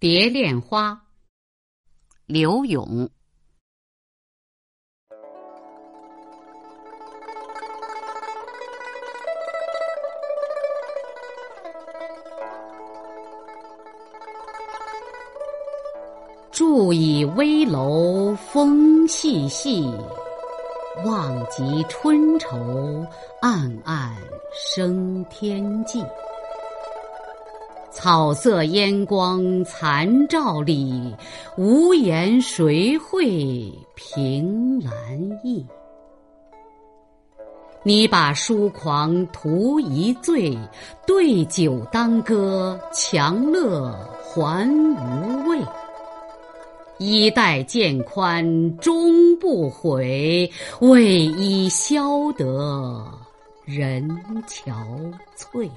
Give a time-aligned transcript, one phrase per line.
[0.00, 1.06] 蝶恋花，
[2.26, 3.10] 柳永。
[16.52, 19.82] 住倚危楼风细细，
[21.04, 23.04] 望极春愁
[23.40, 24.16] 暗暗
[24.52, 26.04] 生天际。
[28.00, 31.12] 草色烟光残照里，
[31.56, 34.92] 无言谁会凭栏
[35.42, 35.66] 意？
[37.82, 40.56] 你把疏狂图一醉，
[41.08, 43.92] 对酒当歌，强乐
[44.22, 45.58] 还无味。
[46.98, 50.48] 衣带渐宽终不悔，
[50.80, 53.04] 为伊消得
[53.64, 54.08] 人
[54.46, 54.72] 憔
[55.36, 55.68] 悴。